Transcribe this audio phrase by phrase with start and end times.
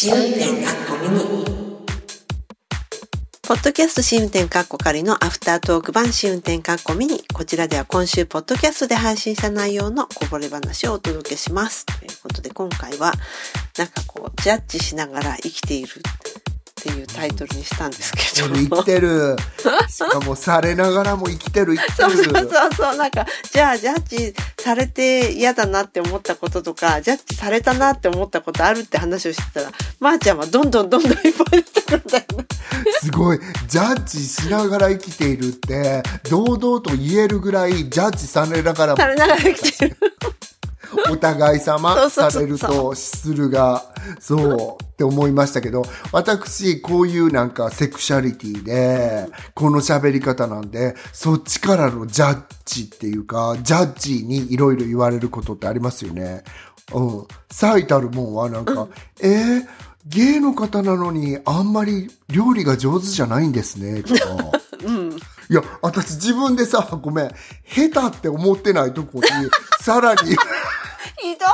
[0.00, 1.44] 試運転かっこミニ
[3.48, 7.24] ポッドキャスト試運転かっこ仮のアフタートーク版試運転かっこミニ。
[7.34, 11.84] こちらでは今週ポッドキャストで配信した内容のこぼれ話をお届けします。
[11.84, 13.12] ということで今回は
[13.76, 15.92] なんかこうジャッジしながら生きているっ
[16.80, 18.54] ていうタイトルにしたんですけど。
[18.54, 19.34] 生きてる。
[19.90, 22.10] しかもされながらも生きてる、生きてる。
[22.10, 24.34] そうそうそうそう、なんか、じゃあジャッジ
[24.68, 32.46] されて嫌だなって思ったこととか、ジャッジされたなって思ったことあるって話をしてたら、まー、あ、ちゃんはどんどんどんどんいっぱい出てくるんだよね。
[33.00, 33.40] すごい。
[33.66, 39.96] ジャッジしながら生きているって、堂々と言えるぐらいジャッジされながらもされながら生きてる。
[41.10, 43.84] お互い様されるとするが、
[44.20, 56.42] そうって思いましたけど、私、こういうなんかセクシャリティで、この喋り方なんで、そっちからのジャッジっていうか、ジャッジにいろいろ言われることってありますよね。
[56.92, 57.26] うん。
[57.50, 58.88] 最たるもんはなんか、
[59.20, 59.66] えー、
[60.06, 64.20] 芸の方なのにあんまり料理が上手じゃないんですね、とか。
[65.50, 67.30] いや、私自分でさ、ごめん、
[67.66, 69.24] 下手って思ってないとこに、
[69.80, 70.36] さらに、
[71.20, 71.48] ひどい。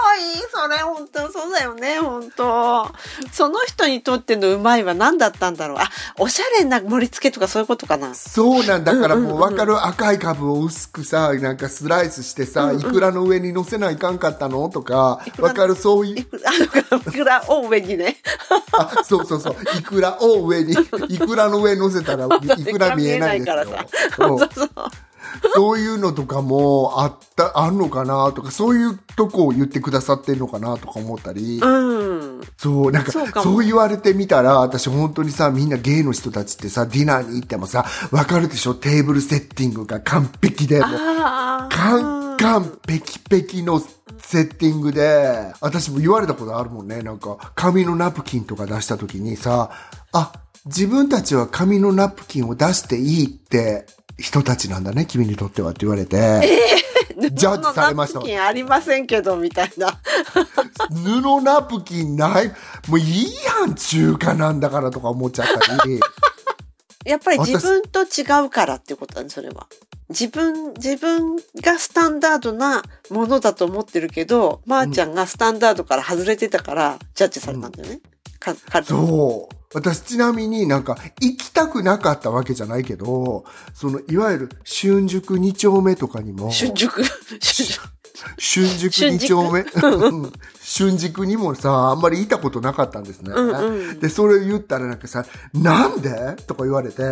[0.51, 2.93] それ本当そうだよね、本当
[3.33, 5.79] その人にとってのうまいは何だったんだろう。
[5.79, 8.15] あ、おしゃれな盛り付けとかそういうことかな。
[8.15, 18.17] そうなんだからもう分かる赤いカブを薄くさ、なんかスライスしてさ、イクラの上に乗せないかんかったのとか、分かるそういう、 いくらを上にね。
[18.73, 20.77] あ、そうそうそう、イクラを上に、
[21.09, 23.65] イクラの上に乗せたら、イクラ見えないんですよ。
[24.17, 24.71] そうそう
[25.55, 25.79] そう。
[25.79, 31.61] いうのとかもあった、あんのかなとか、そういうとこを言ってくださってんのかなとか思ったり。
[31.63, 32.41] うん。
[32.57, 38.75] そう、なんか、そそう言われてみたら、私本当にさ、みんなゲイの人たちってさ、ディナーに行ってもさ、わかるでしょ？
[38.75, 40.91] テーブルセッティングが完璧で、もう。
[41.71, 43.81] カンカンペキペキの
[44.19, 47.03] セッティングで、私も言われたことあるもんね。
[47.03, 49.71] なんか、紙のナプキンとか出した時にさ、
[50.13, 50.33] あ、
[50.67, 53.87] 自分たちは紙のナプキンを出していいって
[54.19, 56.41] 人たちなんだね、君にとってはって言われて。
[57.33, 60.01] ジャッジされましたナプキンありませんけど、みたいな。
[60.91, 62.49] 布ナプキンない
[62.89, 66.01] もういいやん、中華なんだからとか思っちゃったり。
[67.05, 69.67] やっぱり私自分と違うからってことだね、それは。
[70.09, 78.01] 自分、自分がスタンダードなものだと思ってるけど、まー、ちゃんがスタンダードから外れてたから、ジャッジされたんだよね。
[78.45, 79.55] か、か、そう。
[79.75, 87.95] 私ちなみになんか行きたくなかったわけじゃないけど、そのいわゆる春宿2丁目とかにも、春宿、春宿。
[88.39, 90.33] 春宿2丁目うん
[90.65, 93.33] 春宿にもさ、あんまりいたことなかったんですね。
[93.35, 96.37] うんうんで、それ言ったらなんかさ、なんで？
[96.47, 97.03] とか言われて、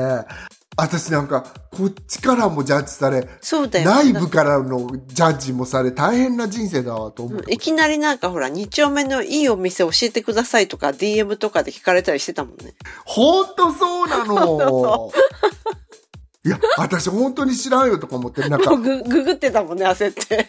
[0.76, 3.90] 私なんか、こっちからもジャッジされ、そうだよ。
[3.90, 7.52] 内部からのジャッジもされ、大変な人生だわと思って。
[7.52, 12.74] いきなりなんかほら、2丁目のいいお店教えてくださいとか DM とかで聞かれたりしてたもんね。
[13.04, 15.12] ほんとそうなの
[16.44, 20.48] いや、私本当に知らんよとか思って、なんかググってたもんね、焦って。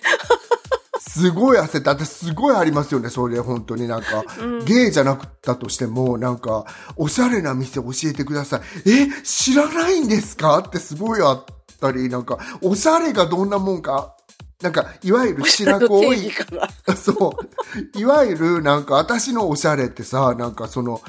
[1.13, 4.23] すごい焦って、私すごいありますよね、それ、本当になんか、
[4.65, 6.65] ゲイじゃなくったとしても、なんか、
[6.95, 8.89] おしゃれな店教えてください。
[8.89, 11.45] え、知らないんですかってすごいあっ
[11.79, 14.15] たり、なんか、おしゃれがどんなもんか、
[14.63, 16.31] なんか、いわゆる白子多い。
[16.97, 17.37] そ
[17.95, 17.99] う。
[17.99, 20.99] いわゆる、なんか、私のおしゃれってさ、なんかその、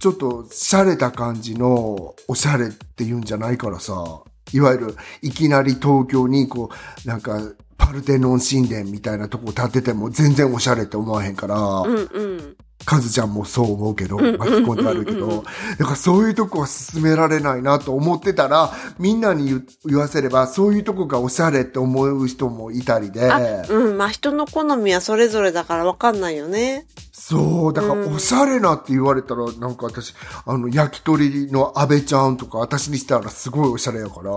[0.00, 4.22] ちょっと、しゃれた感じのおしゃれって言うんじゃないからさ、
[4.52, 6.70] いわゆる、いきなり東京に、こ
[7.04, 7.40] う、なんか、
[7.84, 12.56] パルテノン神殿みたいなとこ建てても全然おしゃれって思わへんから、うんうん。
[12.84, 15.42] カズちゃんもそう思うけど、巻き込んであるけど、
[15.78, 23.96] だからそういうとこは進められないなと思ってたら、みんなに言言わせれば、そういうとこがおしゃれって思う人もいたりで、あ、うん。
[23.96, 26.86] まあ人の好みはそれぞれだからわかんないよね。
[27.12, 30.14] そう、だから、おしゃれなって言われたら、なんか私、
[30.44, 34.30] あの、焼き鳥の安倍ちゃんとか、私にしたらすごいおしゃれやから、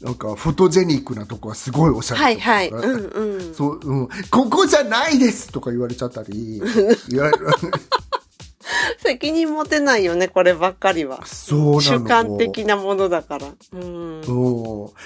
[0.00, 2.20] なんか、フォトジェニックなとこはすごいおしゃれ。
[2.20, 2.70] はいはい。
[2.70, 3.54] うんうん。
[3.54, 4.08] そう、うん。
[4.30, 6.62] ここじゃないですとか言われちゃったり、
[7.10, 7.48] 言われる。
[8.98, 11.24] 責任持てないよね、こればっかりは。
[11.26, 11.80] そうなの。
[11.80, 13.46] 主観的なものだから。
[13.72, 14.20] うん。
[14.20, 14.22] うん。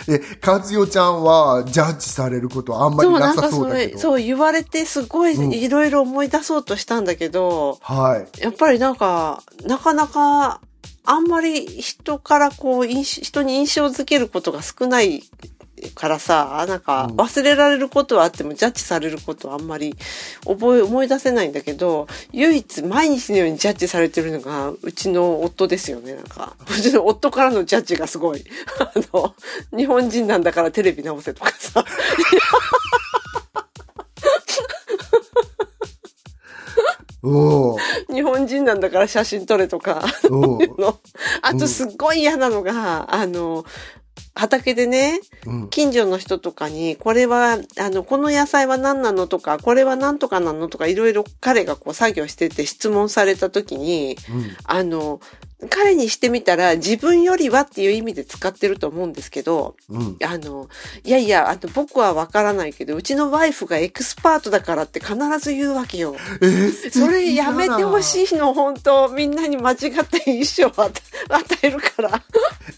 [0.07, 3.99] で、和代ちゃんは、ジャッジされることあんまりそう、なさかそれ、そうだけど。
[3.99, 8.43] そう言われてすごいいろいろ思い出そうとしたんだけど、はい。
[8.43, 10.61] やっぱりなんか、なかなか、
[11.07, 15.23] あんまり人からこう、印人に印象づけることが少ない
[15.95, 19.97] からさ、なんか忘れられることはあってもジャッジされることはあんまり
[20.47, 26.57] 覚え、思い出せないんだけど、唯一毎日のようにジャッジされてるのがうちの夫ですよね、なんか。
[26.67, 28.45] うちの夫からのジャッジがすごい。
[28.79, 29.35] あの、
[29.77, 31.85] 日本人なんだからテレビ直せとかさ。
[38.13, 40.05] 日本人なんだから写真撮れとか。
[41.41, 43.65] あとすっごい嫌なのが、あの、
[44.35, 45.69] 畑でね、うん。
[45.69, 54.57] 近所の人とかに、これは、あの、この野菜は何なのとか、これは何とかなのとか、いろいろ彼がこう作業してて質問された時に、うん。
[54.65, 55.21] あの、
[55.71, 60.17] 彼にしてみたら自分よりはっていう意味で使ってると思うんですけど、うん。
[60.25, 60.69] あの、
[61.05, 66.17] いやいや、あと僕はわからないけど、うちのワイフがエクスパートだからって必ず言うわけよ。
[66.43, 68.03] えそれやめてほい。
[68.03, 70.93] しいの、本当みんなに間違った印象を与
[71.29, 72.23] 与えるから。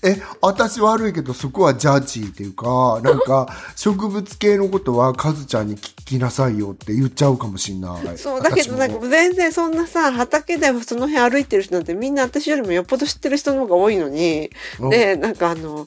[0.06, 8.19] え、私悪いけどそこはジャッジっていうか、なんか、 植物系のことはカズちゃんに聞きなさいよって言っちゃうかもしんない。
[8.19, 15.87] そう、だけどなんか全然そんなさ、畑でその辺歩いてる人なんてみんな私よりもよっぽど知ってる人の方が多いのに、うんで、なんかあの、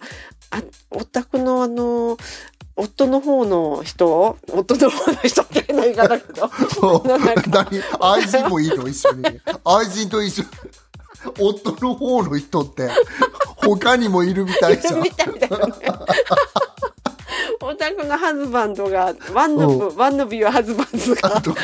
[0.52, 0.62] あ、
[0.92, 2.18] お宅のあの、
[2.76, 6.50] 夫の方の人夫の方の人って言い方だけど。
[8.00, 8.88] 愛人もいいの？
[8.88, 9.24] 一緒に。
[9.66, 10.46] 愛人と一緒。
[11.38, 12.90] 夫の方の人って、
[13.78, 15.12] 他にもいるみたいじゃんみ。
[15.12, 15.74] たいだよね。
[17.62, 20.88] お宅のハズバンドが、ワンノブ、ワンノビはハズバン
[21.44, 21.60] ドが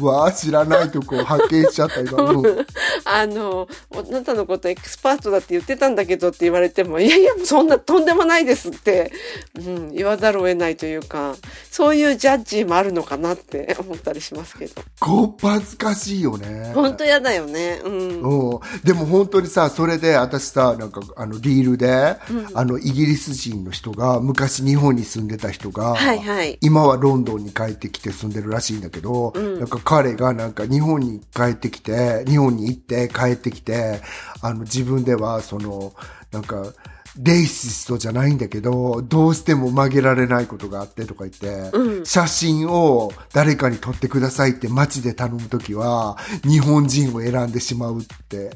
[0.00, 2.22] わあ、知らないとこ発見しちゃった今。
[2.22, 2.66] う ん
[3.12, 9.12] あの、あなたのことエキスパートだって言ってたんだけどって言われても、いやいや、そんなとんでもないですって、
[9.56, 11.34] うん、言わざるを得ないというか、
[11.70, 14.82] そういうジャッジもあるのかなって 思ったりしますけど。
[15.00, 16.72] こっぱずかしいよね。
[16.74, 17.80] 本当やだよね。
[17.84, 17.92] うん。
[17.92, 22.16] うん、でも本当にさ、それで私さ、なんかあのリールで、
[22.54, 34.00] あのイギリス人の人が昔日本に住んでた人が、はいはい今はロンドンに帰ってきて住んでるらしいんだけど、なんか彼がなんか日本に帰ってきて、日本に行って帰ってきて、
[34.42, 35.92] あの自分ではその、
[36.32, 36.72] なんか、
[37.18, 48.50] レイシストじゃないんだけど、どうしても曲げられないことがあってとか言って、写真を誰かに撮ってくださいって街で頼むときは、日本人を選んでしまうって。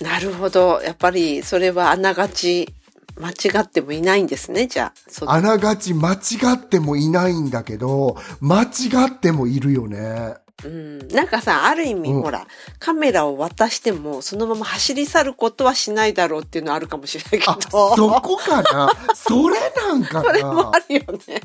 [0.00, 0.80] なるほど。
[0.82, 2.74] やっぱり、それはあながち、
[3.18, 4.92] 間違ってもいないんですね、じゃあ。
[5.08, 6.16] そあながち間違
[6.54, 8.66] ってもいないんだけど、間違
[9.08, 10.34] ってもいるよね。
[10.64, 12.46] うん、なんかさ、ある意味、うんほら、
[12.78, 17.96] カメラを渡しても、そのまま走り去ることはしないだろうっていうのはあるかもしれないけあ、ど。
[17.96, 18.90] そこかな？
[19.14, 21.42] それなんかそれもなあるよね。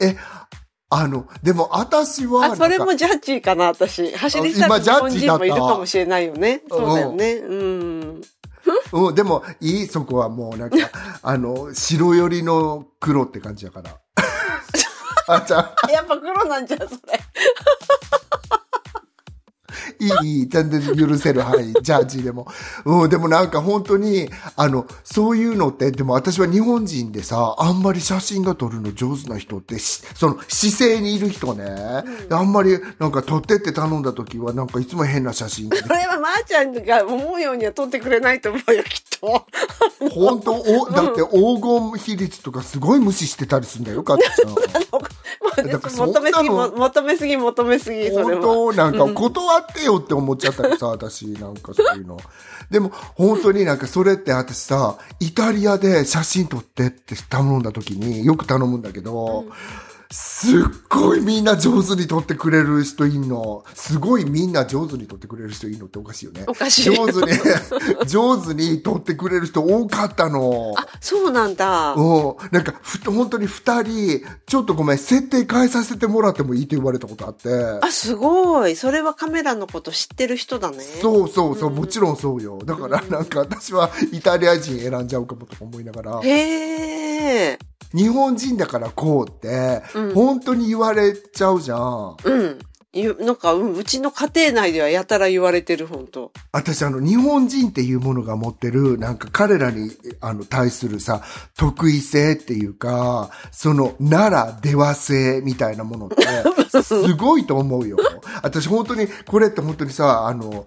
[0.00, 0.16] え、
[0.90, 4.14] あの、でも私はそれもジャッジかな、私。
[4.14, 6.62] 走り去今る日本ジャッジだった人もいるかもしれないよね。
[6.68, 7.34] そうだよね。
[7.34, 8.22] うん。
[8.92, 10.76] うん、でもいいそこはもうなんか、
[11.22, 14.01] あの、白寄りの黒って感じやから。
[15.26, 17.20] あ、じゃあ、やっぱ黒なんじゃん、それ。
[19.98, 22.46] いい、いい、全然許せる範囲、 ジャッジでも。
[22.84, 35.70] うん、でもなんか本当に、あの、そういうのって、でも私は日本人でさ、あんまり写真が撮るの上手な人って、しその姿勢にいる人ね、あんまりなんか撮ってって頼んだ時はなんかいつも変な写真。
[35.70, 39.46] これはまーちゃんが思うようには撮ってくれないと思うよ、きっと。
[40.10, 44.54] 本当お、だって黄金比率とかすごい無視してたりするんだよ、かってさん。
[45.56, 48.42] 求めすぎ、も求めすぎ、求めすぎ、それ本は。
[48.42, 52.18] 当なんか断ってよって思っちゃったりさ、 私、なんかそういうの。
[52.70, 59.44] でも、本当になんかそれって私さ、イタリアで写真撮ってって頼んだ時に、よく頼むんだけど、
[60.12, 63.64] すっごいみんな上手に撮ってくれる人いんの。
[63.74, 66.44] すごいみんな上手に撮ってくれる人いんのっておかしいよね。
[66.46, 67.38] おかしい上手に、
[68.06, 70.74] 上手に撮ってくれる人多かったの。
[70.76, 71.94] あ、そうなんだ。
[71.94, 72.34] うん。
[72.50, 77.48] なんか、ふ、本当に二人、ちょっとごめん、設定変えさせてもらってもいいって言われたことあって。
[77.80, 78.76] あ、すごい。
[78.76, 80.84] それはカメラのこと知ってる人だね。
[81.00, 82.58] そうそうそう、もちろんそうよ。
[82.64, 86.28] だからなんか私はイタリア人選んじゃうかもとか思いながら、へ
[87.52, 87.58] え。
[87.94, 92.16] 日本人だからこうって、うん本当に言われちゃうじゃん。
[92.24, 92.58] うん。
[92.94, 101.22] ゆなんか、うん、うちの家庭内ではやたら言われてる、本当私あの、日本人っていうものが持ってる、なんか彼らに、あの、対するさ、
[101.56, 106.16] 得意性っていうか、その、ならでは性みたいなものって、
[106.82, 107.96] すごいと思うよ。
[108.42, 110.66] 私本当に、これって本当にさ、あの、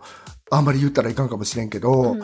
[0.50, 2.18] あんまり言ったらいかんかもしれんけど、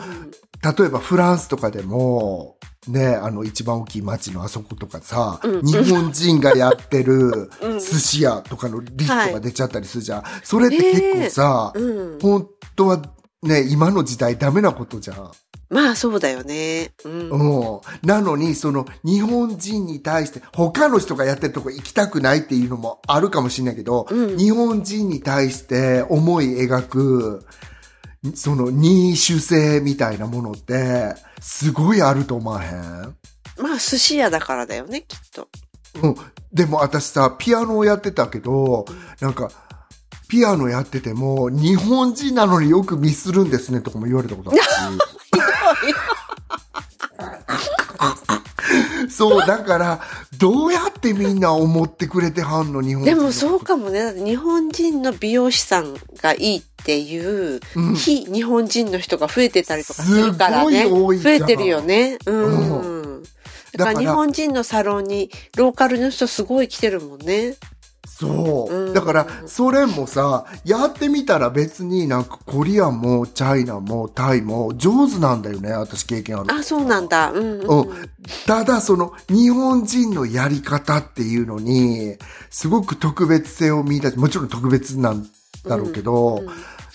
[0.78, 2.56] 例えばフランスとかでも、
[2.88, 7.48] ね、あの一番大きい街のあそことかさ、日本人がやってる
[7.78, 10.22] 寿司屋とかのリストが出ちゃったりするじゃん。
[10.42, 12.18] それって結構さ、うん。
[12.20, 13.02] 本当は
[13.42, 15.30] ね、今の時代ダメなことじゃん。
[15.72, 16.90] まあ、そうだよね。
[17.04, 17.30] うん。
[17.30, 17.80] うん。
[18.02, 27.46] なのに、その、日本人に対して、他の人がやってるとこ行きたくないっていうのもあるかもしれないけど、うん日本人に対して思い描く、
[28.34, 33.14] その、二種性みたいなものって、すごいあると思わへん？
[33.60, 35.48] まあ、寿司屋だからだよね、きっと。
[36.02, 36.14] うん。
[36.52, 38.86] でも私さ、ピアノをやってたけど、
[39.20, 39.50] なんか、
[40.28, 44.66] ピアノやってても、日本人なのによくミスるんですねとかも言われたことあるし。
[49.30, 50.00] そう、だから、
[50.38, 54.12] どうやってみんな思ってくれてはんの、日本人のでもそうかもね。
[54.24, 60.82] 日本人の美容師さんがいいっていう、うん非日本人の人が増えてたりとかするからね。
[60.84, 62.18] すごい多いじゃん増えてるよね。
[62.26, 63.22] うん。
[63.72, 67.56] だからだから日本人のサロンにローカルの人すごい来てるもんね。
[68.18, 68.74] そう。
[68.74, 76.52] うんだから、それもさ、やってみたら別になんかコリアンもチャイナもタイも上手なんだよね、私経験ある。
[76.52, 77.30] あ、そうなんだ。
[77.30, 77.80] うん、うん。
[77.80, 77.88] うん。
[78.46, 82.16] ただ、その、日本人のやり方っていうのに、
[82.50, 85.26] すごく特別性を見出し、もちろん特別なん
[85.64, 86.42] だろうけど、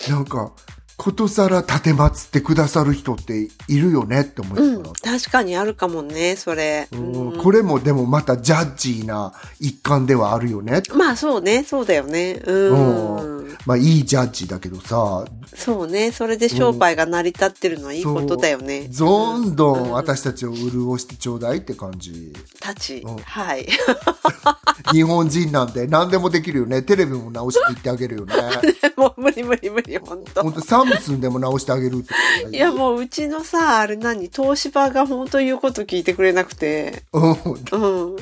[0.08, 0.52] なんか、
[0.98, 5.18] ことさら立てまつってくださる人っているよねって思いうん、ながら。
[5.18, 6.88] 確かにあるかもね、それ。
[6.92, 10.82] うんうんこれもでもまたジャッジーな一環ではあるよね。
[10.92, 12.42] まあそうね、そうだよね。
[12.44, 13.37] うん。
[13.66, 15.24] まあいいジャッジだけどさ、
[15.54, 18.88] そうね、それで商売が成り立ってるのはいいことだよね。
[18.88, 22.32] どんどん私たちを潤してちょうだいって感じ。
[22.60, 23.16] たちうん。
[23.18, 23.66] はい。
[24.92, 26.82] 日本人なんで何でもできるよね。
[26.82, 28.34] テレビも直していってあげるよね。
[28.96, 37.02] もう無理無理無理、本当本当サムスンでも直してあげるっていやもううちのさ、あれ何、東芝が本当言うこと聞いてくれなくて。
[37.12, 37.30] うん。
[37.30, 38.16] うん。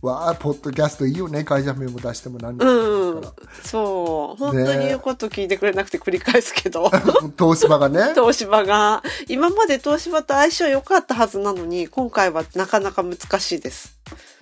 [0.00, 1.42] わあ、ポッドキャストいいよね。
[1.42, 3.32] 会社名も出しても何でうんもいいか。
[3.64, 4.38] そう。
[4.38, 6.88] 本当に言うこと聞いてくれなくて繰り返すけど。
[6.88, 7.00] ら。
[7.36, 8.12] 東芝がね。
[8.14, 9.02] 東芝が。
[9.26, 13.96] 今まで東芝と相性良かったはずなのに、今回はなかなか難しいです。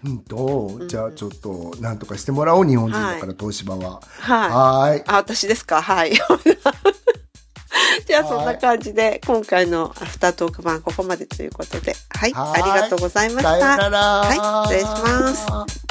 [0.05, 2.65] うんと、じゃあちょっと、なんとかしてもらおう。
[2.67, 4.01] 日本人だから、東芝は。
[4.21, 4.51] はい。
[4.51, 5.03] はーい。
[5.07, 5.81] あ、私ですか？
[5.81, 6.13] はい。
[8.17, 11.95] じゃあそんな感じで、今回のアフタートーク版ここまでということで。
[12.09, 12.33] はい。
[12.33, 13.51] はーいありがとうございました。
[13.51, 13.99] さよなら。
[14.01, 14.73] はい。
[14.73, 15.87] 失礼します。